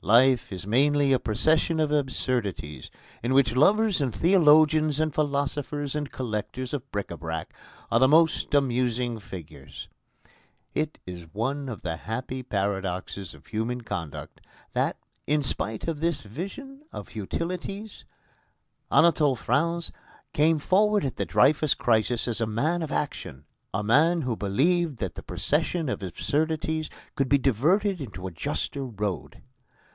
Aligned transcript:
Life 0.00 0.52
is 0.52 0.64
mainly 0.64 1.12
a 1.12 1.18
procession 1.18 1.80
of 1.80 1.90
absurdities 1.90 2.88
in 3.20 3.34
which 3.34 3.56
lovers 3.56 4.00
and 4.00 4.14
theologians 4.14 5.00
and 5.00 5.12
philosophers 5.12 5.96
and 5.96 6.10
collectors 6.10 6.72
of 6.72 6.88
bric 6.92 7.08
à 7.08 7.18
brac 7.18 7.52
are 7.90 7.98
the 7.98 8.06
most 8.06 8.54
amusing 8.54 9.18
figures. 9.18 9.88
It 10.72 11.00
is 11.04 11.26
one 11.34 11.68
of 11.68 11.82
the 11.82 11.96
happy 11.96 12.44
paradoxes 12.44 13.34
of 13.34 13.48
human 13.48 13.80
conduct 13.80 14.40
that, 14.72 14.98
in 15.26 15.42
spite 15.42 15.88
of 15.88 15.98
this 15.98 16.22
vision 16.22 16.82
of 16.92 17.08
futilities, 17.08 18.04
Anatole 18.92 19.36
France 19.36 19.90
came 20.32 20.60
forward 20.60 21.04
at 21.04 21.16
the 21.16 21.26
Dreyfus 21.26 21.74
crisis 21.74 22.28
as 22.28 22.40
a 22.40 22.46
man 22.46 22.82
of 22.82 22.92
action, 22.92 23.46
a 23.74 23.82
man 23.82 24.22
who 24.22 24.36
believed 24.36 24.98
that 24.98 25.16
the 25.16 25.24
procession 25.24 25.88
of 25.88 26.04
absurdities 26.04 26.88
could 27.16 27.28
be 27.28 27.36
diverted 27.36 28.00
into 28.00 28.28
a 28.28 28.30
juster 28.30 28.84
road. 28.84 29.42